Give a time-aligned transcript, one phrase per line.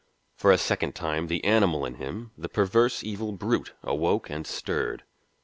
[0.35, 5.03] For a second time the animal in him, the perverse evil brute, awoke and stirred.